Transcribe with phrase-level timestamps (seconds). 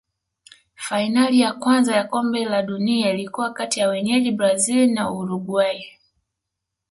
[0.75, 5.85] fainali ya kwanza ya kombe la dunia ilikuwa kati ya wenyeji brazil na uruguay